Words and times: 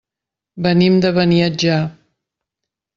Venim 0.67 0.97
de 1.05 1.13
Beniatjar. 1.19 1.79